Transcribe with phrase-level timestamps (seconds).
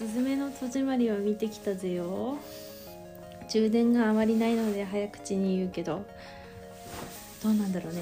[0.00, 2.38] すずめの戸締まりは見てきたぜよ。
[3.50, 6.06] 充電があまりないので早口に言うけど。
[7.42, 8.00] どうなんだろうね。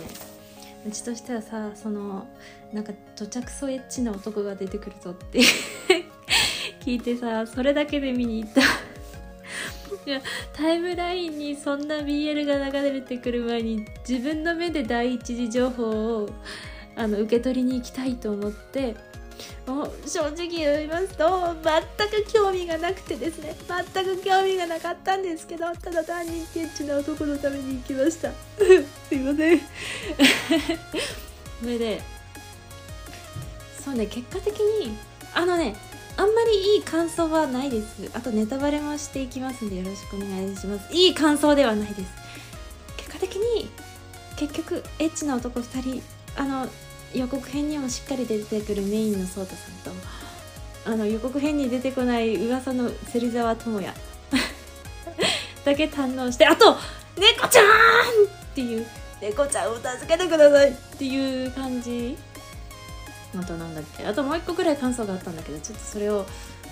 [0.86, 2.28] うちとしてはさその
[2.72, 5.40] なんか土着そエッチな男が出てくるぞって。
[6.86, 8.60] 聞いてさそれだけで見に行った。
[10.54, 16.28] タイムラインにそんな BL が流れてくる前に自分の目で第一次情報を
[16.94, 18.94] あの受け取りに行きたいと思って
[20.06, 23.54] 正直言いますと全く興味がなくてですね
[23.92, 28.30] 全く興味がなかったんですけどただ単にケッチな男のために行きました。
[29.08, 29.60] すいません。
[31.60, 32.00] それで
[33.84, 34.96] そうね結果的に
[35.34, 35.76] あのね
[36.16, 38.10] あんまりいい感想はないです。
[38.14, 40.92] あとネタバレもしていきますんでよろしくお願いします。
[40.92, 42.02] いい感想ではないです。
[42.96, 43.70] 結果的に
[44.36, 46.02] 結局エッチな男2人
[46.36, 46.68] あの
[47.14, 50.00] 予告編にもしっかり出てくるメインの颯太さんと
[50.86, 53.92] あの予告編に出てこない噂の芹沢智也。
[55.64, 56.76] だけ堪能してあと
[57.16, 57.68] 猫ちゃんっ
[58.54, 58.86] ていう
[59.20, 62.16] 猫ちゃんを助けてくださいっていう感じ。
[63.38, 66.24] あとなんだっけあともう一個ぐらい感想があったんだけどちょっとそれを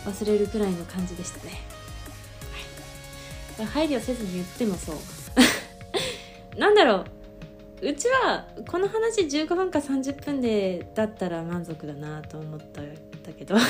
[0.06, 1.60] 忘れるくらいの感じでしたね、
[3.58, 4.96] はい、配慮せずに言ってもそう。
[6.58, 7.15] なんだろう。
[7.82, 13.56] うちはこの話15分か30分でだったら満足だなと思ったんだけど。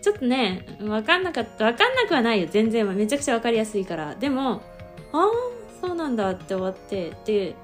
[0.00, 1.64] ちょっとね分かんなかった。
[1.64, 2.48] 分かんなくはないよ。
[2.50, 4.14] 全然めちゃくちゃ分かりやすいから。
[4.14, 4.62] でも
[5.12, 5.28] ああ
[5.80, 7.12] そうなんだって終わって。
[7.24, 7.54] で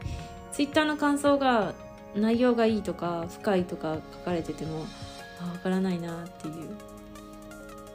[0.51, 1.73] ツイッターの感想が
[2.15, 4.85] 内容がいいとか深いとか書かれてても
[5.41, 6.55] あ分からないなっていう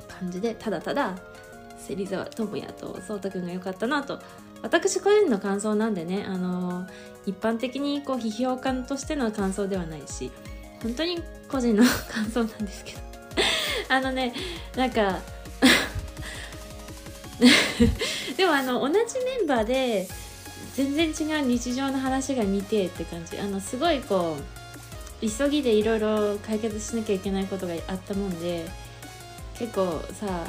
[0.07, 1.15] 感じでただただ
[1.87, 4.19] 芹沢智也と颯太くんが良かったなと。
[4.61, 6.87] 私個人の感想なんでねあの
[7.27, 10.31] 一般的にこう批評家としての感想ではないし
[10.81, 12.99] 本当に個人の感想なんですけど。
[13.89, 14.33] あのね
[14.75, 15.19] なんか
[18.35, 20.07] でもあの同じメンバーで
[20.75, 23.37] 全然違う日常の話が見てって感じ。
[23.39, 28.69] あのすごいこう急ぎでいろいろ解決しなきゃいけないことがあったもんで
[29.57, 30.45] 結構さ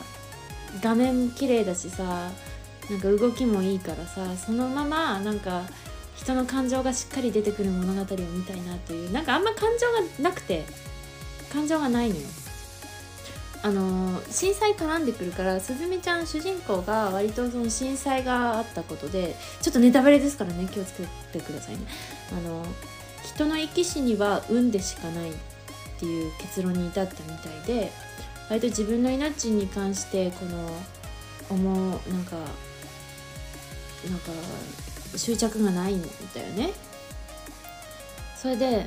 [0.83, 2.31] 画面綺麗だしさ
[2.91, 5.63] なんか動きもいいからさそのままなんか
[6.17, 9.87] 人の感情がしっかり出てくる物語を見たいなというなんかあんま感情
[10.23, 10.65] がなくて
[11.53, 12.23] 感情がないのよ。
[13.61, 21.03] あの震災絡んでくるからすずめちゃん主人公が割とその震災があったことでちょっとネタバレですからね気をつけ
[21.39, 21.81] てくださいね。
[22.31, 22.65] あの
[23.25, 25.35] 人の生き死には運でしかないっ
[25.99, 27.91] ていう結論に至ったみたいで
[28.49, 30.71] 割と自分の命に関してこの
[31.51, 32.37] 思うなんか
[34.09, 34.33] なんか
[35.17, 36.09] 執着がないんだ
[36.41, 36.71] よね。
[38.37, 38.87] それで、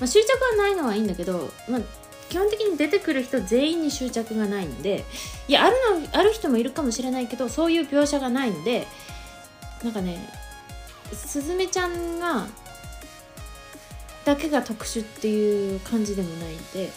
[0.00, 1.80] まあ、執着はないのはいいんだけど、まあ、
[2.28, 5.04] 基本的に出てくる人全員に執着がないので
[5.46, 8.86] いやあるのある人もいるかもしれないけどそういう描写がないので
[9.84, 10.28] なんかね
[11.12, 12.48] すずめちゃんが
[14.24, 16.90] だけが特殊っていう感じでもないんで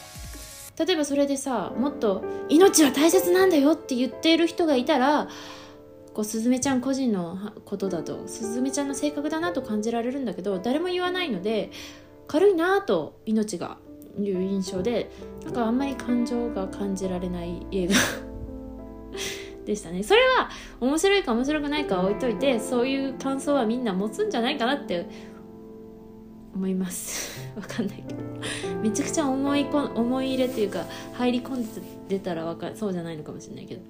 [0.80, 5.28] 例えばそれでさもっと命は大切なんだよって言っている人がいたら
[6.14, 11.72] こうすずめちゃん個人のことだとすずめちゃんの性格だなと感じられるんだけど誰も言わないので
[12.28, 13.78] 軽いなと命が
[14.18, 15.12] いう印象で
[15.44, 17.96] なんかあんまり感情が感じられない映画
[19.66, 20.02] でしたね。
[20.02, 25.08] それは面白いか面白くないかは置いといてそういう感想はみんな持つんじゃないかなって
[26.56, 27.40] 思います。
[27.56, 28.20] わかんないけど。
[28.82, 33.82] めちゃくちゃ思いこ思い入れっていうか入り込んでたらわかそうじゃないのかもしれないけど。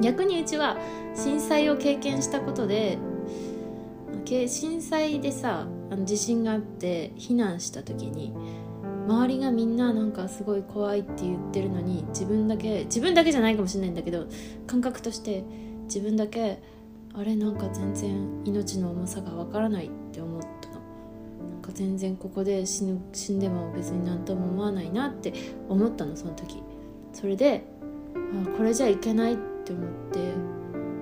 [0.00, 0.76] 逆にうちは
[1.14, 2.98] 震災を経験したことで
[4.48, 8.32] 震災でさあの地震があって避難した時に
[9.06, 14.26] 周りがみんななんかすごい怖いって言ってるのに自分だけ自分だけじゃないかもしれないんだけど
[14.66, 15.44] 感覚として
[15.84, 16.62] 自分だけ
[17.12, 20.53] あれなんか全然命の重さがわからないって思ったのなんか
[21.74, 25.32] 全然ここで死ぬ死んでも別に何とも思わないなって
[25.68, 26.62] 思ったのその時。
[27.12, 27.64] それで
[28.14, 30.18] あこれじゃいけないって思って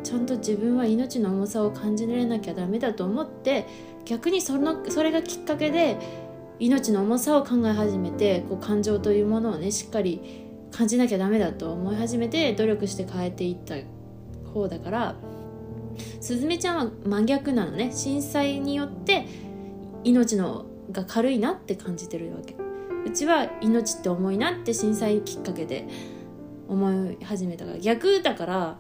[0.03, 3.67] ちゃんと自分は命の重さを感じられなきゃダメだと思って
[4.05, 5.97] 逆にそのそれがきっかけで
[6.59, 10.21] 命の重さを考え始めてこう感情というものをねしっかり
[10.71, 13.77] 感じなきゃダメだと思い始めて努力して変えていった
[14.53, 15.17] 方だから
[16.21, 17.91] すずめちゃんは真逆なのね。
[17.93, 19.27] 震災によって
[20.05, 22.57] 命のが軽いなって感じてるわけ。
[23.05, 25.89] うちは命って重いなって震災きっかけで
[26.69, 27.79] 思い始めたから。
[27.79, 28.79] 逆だから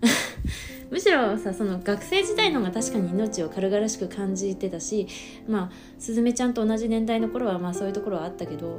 [0.90, 5.06] むしろさその学生時代の方が確かに命を軽々しく感じてたし
[5.46, 8.78] まあすずめちゃんと同じ年代の頃はまあそういうところはあったけど。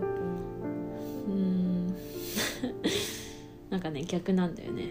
[1.28, 1.96] うん。
[3.70, 4.90] なんかね逆なんだよね。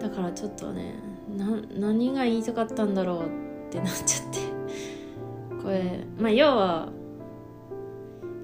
[0.00, 0.96] だからちょっとね
[1.36, 1.46] な
[1.78, 3.26] 何が言いたかったんだろう
[3.68, 4.51] ってなっちゃって。
[5.62, 6.88] これまあ要は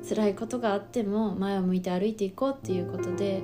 [0.08, 3.42] 辛いことがあっても前を向いて歩いていこうっていうことで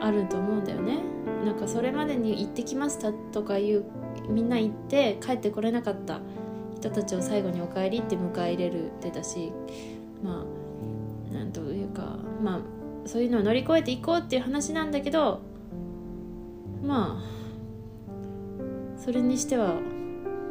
[0.00, 0.98] あると思うんだよね。
[1.44, 3.84] なんかそれまでに行ってきましたとかいう
[4.28, 6.20] みんな行って帰ってこれなかった
[6.76, 9.52] 人たちを最後に「お帰り」って迎え入れるってだし
[10.22, 10.44] ま
[11.32, 12.60] あなんというかまあ
[13.06, 15.40] そういうのを乗り越えていこうっていう話なんだけど
[16.82, 19.74] まあそれにしては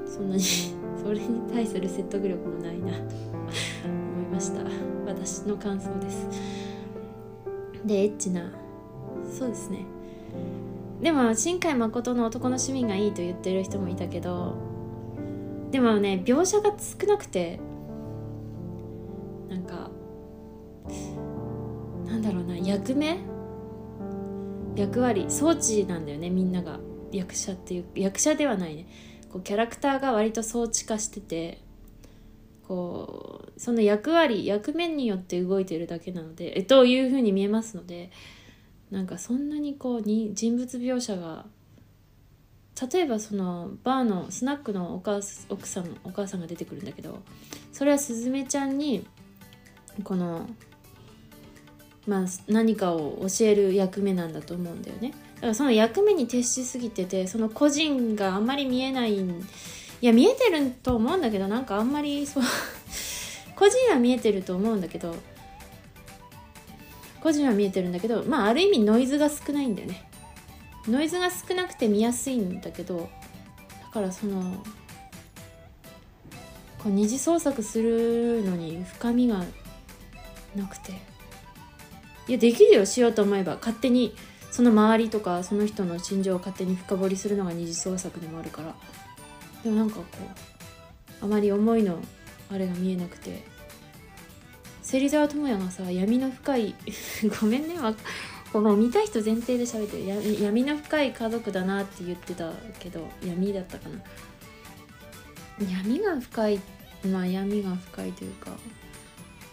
[0.06, 0.42] そんなに
[1.04, 2.92] それに対する説得力もないな。
[2.92, 4.62] と思いました。
[5.06, 6.28] 私の感想です。
[7.86, 8.52] でエッチな。
[9.32, 9.86] そうですね。
[11.02, 14.56] でも新海誠の男の市民がいいと言ってる人もいたけど
[15.72, 17.60] でもね描写が少なくて
[19.48, 19.92] なんか
[22.08, 23.20] なんだろうな役目？
[24.76, 25.26] 役割？
[25.30, 26.80] 装置なんだよねみんなが。
[27.10, 28.86] 役者っていう役者ではないね。
[29.32, 31.62] こうキャラクターが割と装置化してて
[32.68, 38.12] こうその役割役目によって動いてるだけなのでえというふうに見えますので
[38.92, 41.46] なんかそんなにこうに人物描写が
[42.92, 45.20] 例えばそのバーのスナックのお母
[45.50, 47.22] 奥さんお母さんが出てくるんだけど
[47.74, 49.08] それはすずめちゃんに
[50.04, 50.48] この
[52.06, 55.14] まあ何かを教える役目なんだと思うんだよね。
[55.38, 59.25] だからその役目に徹しすぎててその個人があんまり見えないい
[60.01, 62.44] や見えてると思うんだけどなんかあんまりそう
[63.56, 65.16] 個人は見えてると思うんだけど
[67.22, 70.07] 個人は見えてるんだけどまあある意味ノイズが少ないんだよね。
[70.88, 73.10] ノイズが少なくて見やすいんだけど
[73.83, 74.63] だからその
[76.78, 79.44] こう二次創作するのに深みが
[80.56, 80.94] なくて。
[82.30, 83.56] いやできるよしようと思えば。
[83.56, 84.13] 勝手に
[84.57, 88.74] その周りとかその人の心情を勝手に深掘りするのが二次創作でもあるから。
[89.63, 90.04] でもなんかこ
[91.21, 92.00] うあまり思いの
[92.51, 93.44] あれが見えなくて。
[94.81, 96.74] 芹沢智也がさ闇の深い
[97.39, 97.75] ごめんね
[98.51, 100.42] この見た人前提で喋ってる。
[100.42, 104.00] 闇の深い家族だなって言ってたけど闇だったかな。
[105.71, 106.59] 闇が深い
[107.06, 108.50] まあ闇が深いというか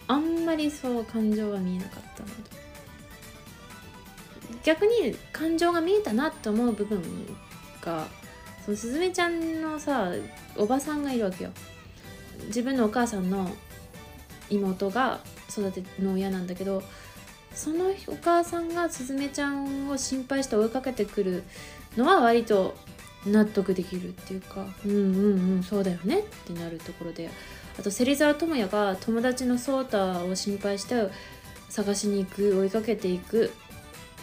[0.07, 2.64] あんまりそう感情が見えなかったなと
[4.63, 7.01] 逆に感情が見えたなと思う部分
[7.81, 8.07] が
[8.65, 10.11] そのすずめちゃんのさ
[10.57, 11.51] おばさんがいるわけよ。
[12.47, 13.49] 自分のお母さんの
[14.49, 15.19] 妹が
[15.49, 16.83] 育ての親なんだけど
[17.53, 21.43] そのお母さんがすずめちゃんを心配して追いかけてくる
[21.95, 22.75] のは割と
[23.25, 27.29] 納得できるっていうかうんうんうんそうだよねってなるところで。
[27.77, 31.09] あと芹沢智也が友達の颯太を心配して
[31.69, 33.51] 探しに行く追いかけていく。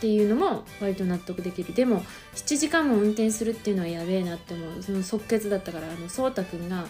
[0.03, 1.73] っていうのも割と納得できる。
[1.75, 2.03] でも
[2.35, 4.83] 7時間も運転するっていうのはやべえなって思う。
[4.83, 6.89] その即決だったからあの颯太くんが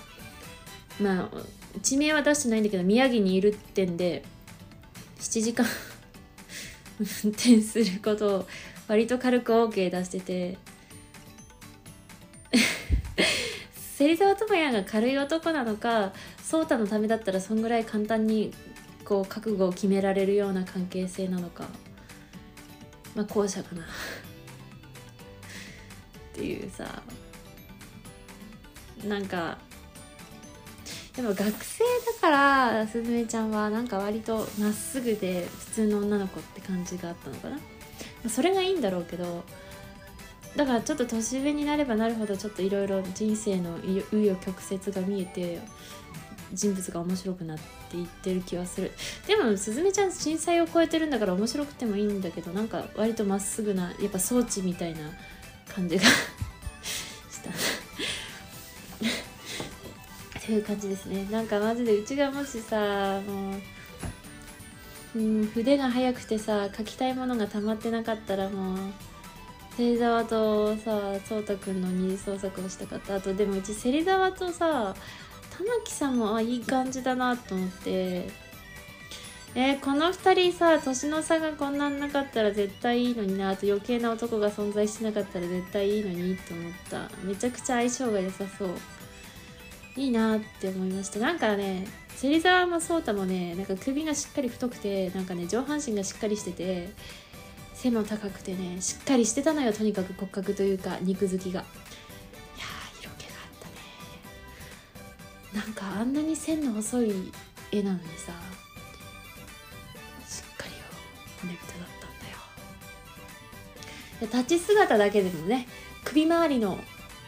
[0.98, 1.28] まあ
[1.82, 4.24] 地名は出してないんだけど宮城にいるってんで
[5.18, 5.66] 7時間
[7.22, 8.46] 運転することを
[8.88, 10.58] 割と軽く OK 出してて
[13.98, 18.54] 芹沢智也が軽い男なのか颯太のためだったらそんぐらい簡単に
[19.04, 21.68] こう覚悟を決められるような関係性なのか。
[23.14, 23.82] まあ後者かな。
[23.82, 23.86] っ
[26.34, 27.02] ていうさ。
[29.04, 29.58] なんか
[31.16, 31.84] でも学生
[32.20, 37.56] だからすずめちゃんはなんか割とまっすぐで普通の女の子って感じがあったのかな。
[37.56, 37.62] ま
[38.26, 39.44] あそれがいいんだろうけど
[40.56, 45.60] だからちょっと年上になればなるほどちょっといろいろ人生の紆余曲折が見えて
[46.52, 47.58] 人物が面白くなっ
[47.90, 48.92] ていってる気はする。
[49.26, 55.00] でもすずめちゃん震災を超えてるんだから面白くてもいいんだけどなんか割とまっすぐなやっぱ装置みたいな
[55.68, 56.10] 感じが し
[57.42, 57.50] た。
[60.46, 61.26] という感じですね。
[61.30, 63.56] なんかマジでうちがもしさも
[65.14, 68.78] う、うん、筆が速くてさ書きたいものが溜まってなかったらもう
[69.76, 74.94] 芹沢とさ颯太くんの二次創作をしたかったあとでもうち芹沢とさ
[75.62, 78.28] 玉木さんもあいい感じだなと思って。
[79.54, 83.50] えー、この2人さ年の差がこんなんなかったら絶対いいのにな。
[83.50, 87.10] あと余計な男が存在しなかったら絶対いいのにと思った。
[87.22, 88.70] めちゃくちゃ相性が良さそう。
[89.94, 91.20] いいなって思いました。
[91.20, 96.88] なんかね芹沢も颯太もねなんか首がしっかり太くてなんかね上半身がしっかりしてて
[97.74, 101.64] 背も高くてねしっかりしてたのよとにかく骨格というか肉付きが。
[105.54, 107.32] なんかあんなに線の細い
[107.70, 108.32] 絵なのにさ
[110.26, 110.78] しっかりよ
[111.40, 112.10] 骨太だったん
[114.30, 114.42] だよ。
[114.44, 115.66] 立ち姿だけでもね
[116.04, 116.78] 首周りの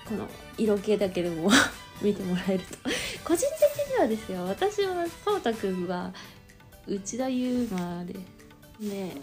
[0.08, 1.50] この色気だけでも
[2.02, 2.76] 見てもらえると。
[3.24, 6.12] 個人的にはですよ私はそうたくんは
[6.86, 8.14] 内田悠馬で
[8.80, 9.16] ね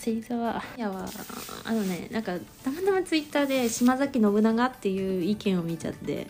[0.00, 1.06] 芹沢やは
[1.64, 6.28] あのねなんかたまたまツイッターで島崎信長っていう意見を見ちゃって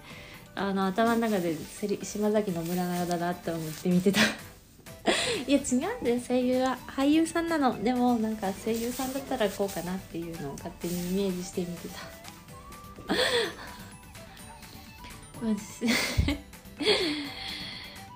[0.57, 1.55] あの頭の中で
[2.03, 4.21] 島崎信長だなって思って見てた。
[5.47, 6.21] いや違うんだよ。
[6.27, 7.85] 声優は俳優さんなの。
[7.85, 11.99] でもなんか声優さんだったらこうかなっていうのを勝手にイメージして見てた。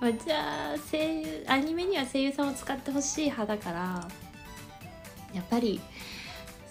[0.01, 4.07] まあ、じゃあ声優アニメには声優さんを使ってほしい派だから
[5.33, 5.79] やっぱり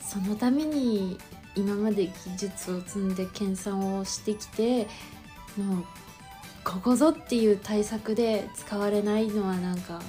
[0.00, 1.16] そのために
[1.54, 4.88] 今まで技術を積んで研鑽をしてきて
[5.56, 5.84] もう
[6.64, 10.00] ここぞっていう対策で使われないのはなんか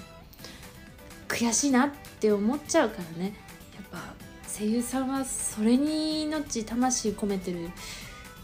[1.28, 3.34] 悔しいなって思っちゃうからね。
[3.76, 4.14] やっぱ
[4.48, 7.70] 声優さんはそれに命魂込めてる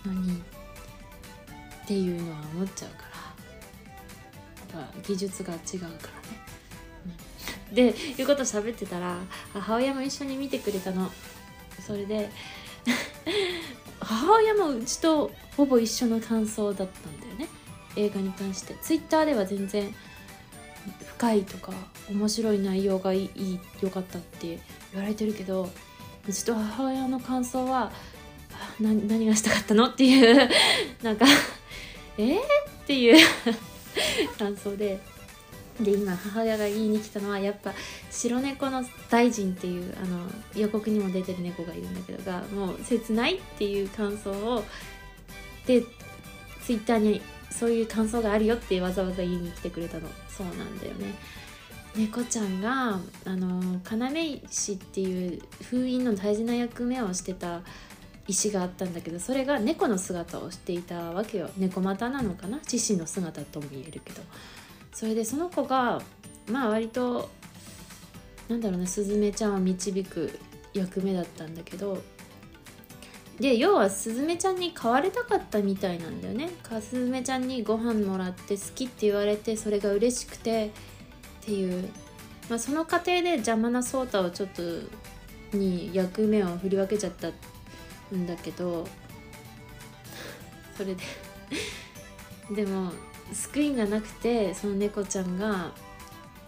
[0.06, 0.38] のに
[1.84, 3.04] っていうのは思っちゃうか
[4.76, 4.82] ら。
[4.82, 5.98] やっぱ技術が違うからね。
[7.70, 9.18] うん、でいうこと喋ってたら
[9.54, 11.12] 母親も一緒に見てくれたの。
[11.86, 12.30] それで
[14.08, 17.50] 母親もうちとほぼ一緒の感想だったんだよね。
[17.98, 18.76] 映画に関して。
[18.82, 19.94] ツイッターでは全然
[21.18, 21.74] 深いとか
[22.10, 24.60] 面白い内容がいい良かったって
[24.94, 25.70] 言われてるけど
[26.28, 27.92] うちと母親の感想は
[28.80, 30.50] 何がしたかったのっていう
[31.02, 31.26] なんか
[32.18, 32.42] え、っ
[32.86, 33.18] ていう
[34.38, 35.00] 感想で
[35.80, 37.74] で今母親が言いに来たのはやっぱ
[38.10, 44.64] 白猫の大臣っていうあの予告にも出てる猫がいるんだけどがもう切ないっていう感想を
[45.66, 45.84] で
[46.64, 50.08] ツイッターにそういう感想があるよってわざわざ言いに来てくれたの。
[50.30, 51.14] そうなんだよね。
[51.96, 57.62] 猫ちゃんがあの要石っていう封印の大事な役目をしてた
[58.28, 64.22] 石があったんだけどそれが猫の姿をしていたわけよ猫股なのかな獅子の姿とも言えるけど
[64.98, 66.02] それでその子が
[66.50, 67.30] まあ割と
[68.50, 70.40] なんだろうねスズメちゃんを導く
[70.74, 72.02] 役目だったんだけど
[73.40, 76.50] で要はスズメちゃんに飼われたかったみたいなんだよね。
[76.82, 80.72] スズメちゃんにご飯もらって好きって言われてそれが嬉しくて
[81.42, 81.90] っていう、
[82.50, 84.64] まあ、その過程で邪魔なソータをちょっと
[85.56, 87.28] に役目を振り分けちゃった
[88.16, 88.88] んだけど
[90.76, 91.04] それで
[92.56, 92.92] でも
[93.34, 95.72] 救いがなくてその猫ちゃんが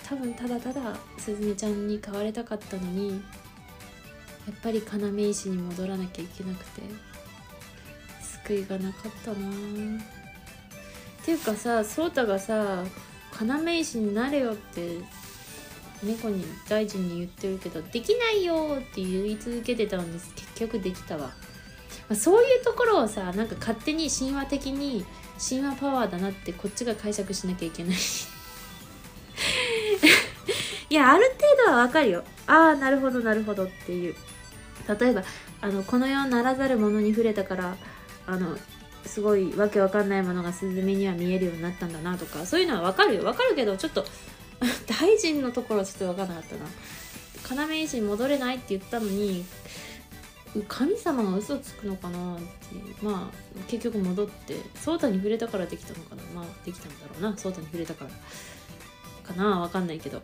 [0.08, 3.22] 多分ただただすずめちゃんに飼われたかったのに
[4.48, 6.82] やっぱり要石に戻らなきゃいけなくて
[8.46, 9.36] 救いがなかったな。
[11.22, 12.84] っていうかさ颯太がさ
[13.40, 14.98] 要石になれよって
[16.02, 20.34] 猫に大臣に言ってるけどできないよって言い続けてたんです。
[20.34, 21.34] 結局できたわ、ま
[22.12, 25.06] あ、そういうところをさなんか勝手に神話的に
[25.40, 27.96] 神話パワーだなってこっちが解釈しなきゃいけない。
[30.90, 32.24] いやある程度はわかるよ。
[32.48, 34.16] ああなるほどなるほどっていう。
[35.00, 35.24] 例えば
[35.62, 37.78] あのこの世ならざるものに触れたから
[38.28, 38.58] あの
[39.06, 43.24] すごいわけわかんないものがスズメには見えるようになったんだなとかそういうのはわかるよ。
[43.24, 44.06] わかるけどちょっと
[44.88, 46.66] 大臣のところはちょっとわかんなかったな。
[47.56, 49.44] 要石に戻れないって言ったのに
[50.68, 52.96] 神様が嘘つくのかなっていう。
[53.02, 56.24] まあ結局戻って颯太に触れたからできたのかな。
[56.34, 57.38] まあできたんだろうな。
[57.38, 59.60] 颯太に触れたからかな。
[59.60, 60.22] わかんないけど。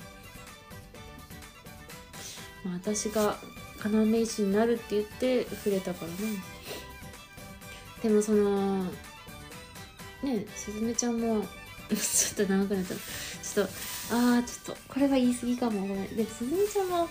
[2.64, 3.38] まあ私が
[3.84, 6.42] 要石になるって言って触れたからね
[8.02, 8.84] でもその
[10.24, 11.46] ねすずめちゃんも
[11.90, 13.74] ちょっと長くなったちょっと
[14.12, 15.88] ああちょっとこれは言い過ぎかも。
[15.88, 16.16] ごめん。
[16.16, 17.10] でもすずめちゃんも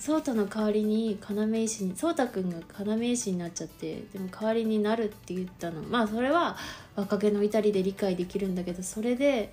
[0.00, 5.82] 颯太の代わりに要石に颯太くんが要石になっちゃってでも代わりになるって言ったの。
[5.82, 6.56] まあそれは
[6.94, 9.52] 若気の至りで理解できるんだけどそれで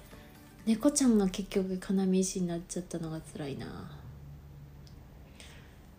[0.65, 3.67] 猫ちゃんが結局要石になっちゃったのが辛いな。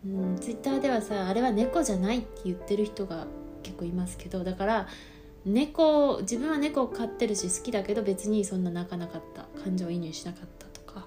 [0.05, 3.27] うんツイッターではさあれは猫じゃないって言ってる人が
[3.63, 4.87] 結構いますけどだから
[5.45, 9.45] 猫自分は猫を飼ってるし好きだけど別にそんな泣かなかった。
[9.63, 11.05] 感情移入しなかったとか。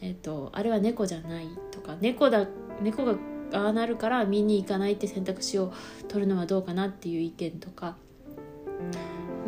[0.00, 1.96] えっ、ー、とあれは猫じゃないとか。
[2.00, 2.46] 猫だ
[2.82, 3.14] 猫が
[3.52, 5.72] ああなるから見に行かないって選択肢を
[6.08, 7.96] 取るのはどうかなっていう意見とか。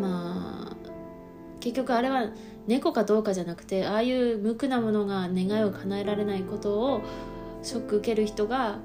[0.01, 0.77] まあ
[1.61, 2.31] 結局あれは
[2.67, 7.03] 猫かどうかじゃなくてああいう無垢なものが願いを叶えられないことを
[7.63, 8.79] ショック受ける人が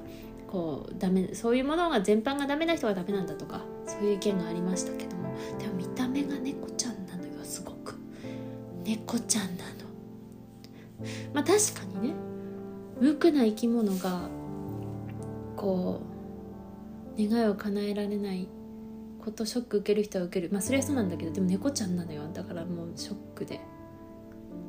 [0.47, 5.25] こうダメそういうものが全般がダメな人がダメなんだとかそういう意見がありましたけども。
[5.59, 7.95] でも見た目が猫ちゃんなのよすごく
[8.83, 9.85] 猫ちゃんなの。
[11.33, 12.24] まあ確かにね。
[12.99, 14.29] 無垢な生き物が
[15.55, 16.01] こ
[17.17, 18.47] う願いを叶えられない
[19.23, 20.51] ことショック受ける人は受ける。
[20.51, 22.23] まあそれはそうなんだけどでも猫ちゃんなのよ。
[22.33, 23.59] だからもうショックで。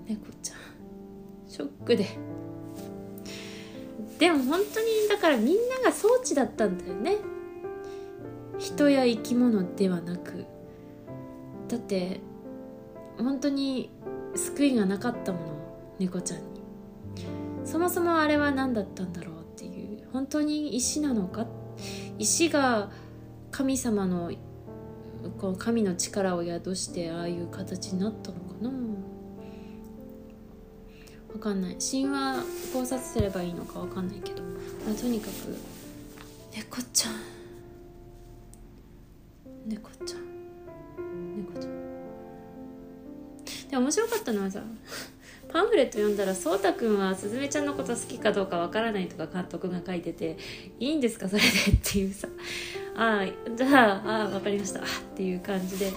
[0.07, 0.59] 猫ちゃん。
[1.49, 2.07] ショックで。
[4.19, 7.19] でも本当にだからみんなが装置だったんだよね。
[8.59, 10.47] 人や生き物ではなく。
[11.69, 12.21] だって
[13.19, 13.91] 本当に
[14.35, 15.47] 救いがなかったもの。
[15.99, 16.56] 猫ちゃんに。
[17.67, 20.09] そもそもあれは何だったんだろうっていう。
[20.13, 21.47] 本当に石なのか？
[22.19, 22.91] 石が
[23.51, 24.33] 神様の
[25.39, 28.71] この神の力を宿してああいう形になったのかな？
[31.35, 31.77] わかんない。
[31.79, 34.49] 神話考察すればいいのかわかんないけど、ま
[34.93, 35.31] あ、とにかく
[36.55, 37.15] 猫ちゃん。
[39.67, 41.37] 猫ちゃん。
[41.37, 41.77] 猫ちゃん。
[43.69, 44.63] で面白かったのはさ
[45.57, 50.37] パンフレット読んだらそうたくんはすずめちゃんのこと好きかどうかわからないとか監督が書いてて
[50.79, 51.51] いいんですかそれでっ
[51.83, 52.29] ていうさ。
[52.95, 54.81] ああじゃあああ分かりました。
[54.81, 54.83] っ
[55.17, 55.91] ていう感じで。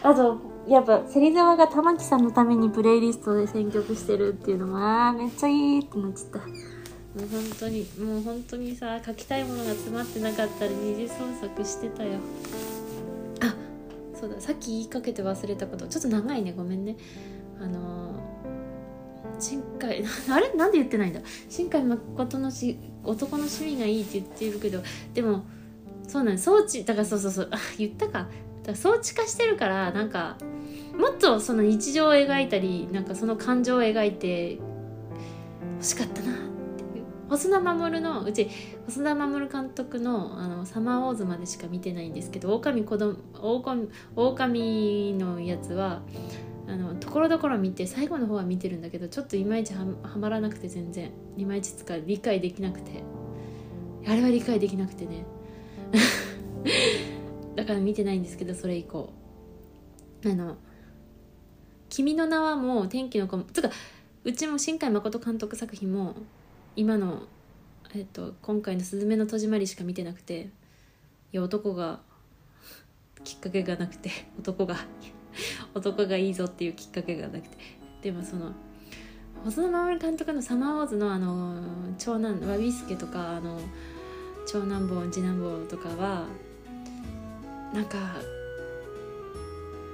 [0.00, 6.38] あとやっぱ芹沢が玉木さんのためにプレイリストで選曲してるっていうのもああめっちゃいいってなっちゃった。
[6.38, 12.12] もう本当にもう本当にさ書きたいものが詰まってなかったら二次創作してたよ。
[13.40, 13.56] あ
[14.20, 15.88] そうださっき言いかけて忘れたこと。
[15.88, 16.96] ちょっと長いねごめんね。
[17.60, 18.13] あのー
[19.38, 20.04] 新海。
[20.30, 20.52] あれ？
[20.54, 21.20] なんで言ってないんだ？
[21.48, 25.44] 新海誠のし男の趣味がいいって言ってるけどでも
[26.06, 27.48] そうなん装置だからそうそうそう。
[27.50, 28.12] あ 言ったか。
[28.12, 28.28] だか
[28.68, 30.36] ら装置化してるからなんか
[30.98, 34.58] もっとその日常を描いたりなんかその感情を描いて
[35.74, 36.98] 欲しかったなって。
[36.98, 38.48] いう細田守のうち
[38.86, 46.00] 細田守監督のあの「サマーウォーズ」までしか見てないんですけど狼子供狼狼のやつは
[46.66, 49.84] あのところどころ見て最後の方は見てるんだけどちょっといまいちは
[50.16, 51.10] まらなくて全然。
[51.36, 53.02] いまいちつか理解できなくて。
[54.06, 55.24] あれは理解できなくてね。
[57.56, 59.10] だから見てないんですけどそれ以降。
[60.24, 60.56] あの
[61.90, 63.70] 「君の名は」もう天気の子もつか
[64.24, 66.14] うちも新海誠監督作品も
[66.76, 67.24] 今の、
[67.94, 70.50] えっと、今回の「すずめの戸締まり」しか見てなくて
[71.32, 72.00] いや男が
[73.22, 74.76] きっかけがなくて男が
[75.74, 77.56] 男がいいぞっていうきっかけがなくて。
[78.02, 78.52] でもその
[79.44, 81.56] 細田守監督の「サマーウォーズの」あの
[81.98, 83.58] 長男ワビスケとかあの
[84.46, 86.24] 長男坊次男坊とかは
[87.72, 87.98] なんか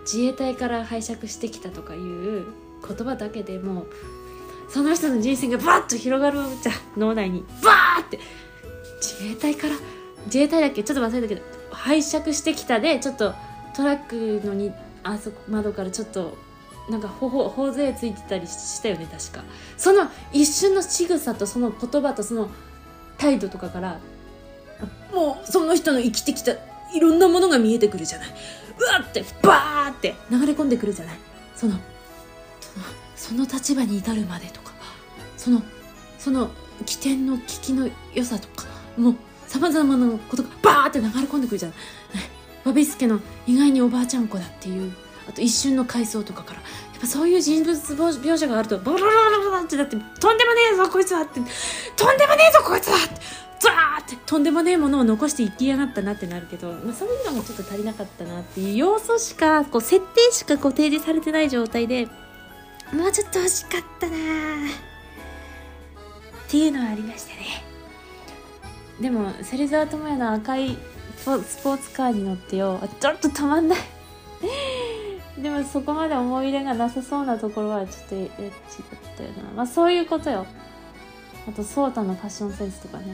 [0.03, 2.47] 自衛隊から拝借してきたとかいう
[2.87, 3.87] 言葉だけでも
[4.69, 7.45] その人の人生がバッと広がるじゃ脳内に。
[7.63, 8.19] バーって。
[9.01, 9.75] 自衛隊から
[10.27, 10.83] 自衛隊だっけ？
[10.85, 13.35] ちょっと忘れたけど拝借してきたでちょっと
[13.75, 13.97] トラッ
[14.41, 14.73] クのに
[15.03, 16.37] あそこ窓からちょっと
[16.89, 19.45] なんかほほ頬杖ついてたりしたよね確か。
[19.77, 22.51] その一瞬の仕草とその言葉とその
[23.19, 23.99] 態度とかから
[25.13, 26.53] もうその人の生きてきた
[26.95, 28.29] いろんなものが見えてくるじゃない。
[28.79, 31.19] うわってバーって流れ込んでくるじゃない。
[31.55, 31.75] その
[33.15, 34.73] その立場に至るまでとか
[35.37, 35.63] その
[36.19, 36.51] その
[36.87, 39.15] 起点の聞きの良さとかもう
[39.47, 41.79] さまざまなことがバーって流れ込んでくるじゃない。
[42.65, 44.93] バビスケの意外におばあちゃん子だっていう
[45.29, 46.61] あと一瞬の回想とかから。
[47.01, 51.41] やっぱそういう人物描写があるとボロロロロロってだってとんでもねえぞこいつはって
[51.97, 53.15] とんでもねえぞこいつはって
[53.61, 62.07] ザーってとんでもねえものを残して生きやがったなってなるけど、まあ、そういうのもちょっと足りなかったなっていう要素しかこう設定しかこう提示されてない状態で
[62.93, 64.19] もうちょっと欲しかったなっ
[66.49, 67.65] ていうのはありましたね
[69.01, 70.77] でも芹沢智也の赤い
[71.17, 72.81] スポーツカーに乗ってよ。
[73.01, 73.79] ちょっとたまんない。
[75.41, 79.37] でもそこまで思い入れがなさそうなところはちょっとエッチだったよな。
[79.57, 80.47] まあそういうことよ。
[81.49, 83.05] あとソータのファッションセンスとかね。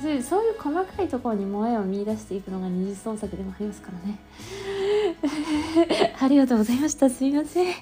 [0.00, 4.18] そういうそういう細かいところに萌えを見出していくのが二次創作でもありますからね。
[6.20, 7.08] ありがとうございました。
[7.08, 7.74] すいません。